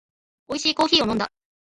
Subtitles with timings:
[0.47, 1.27] おいしいコーヒーを飲んだ